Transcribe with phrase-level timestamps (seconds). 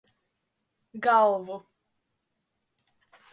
[1.03, 1.57] Galvu.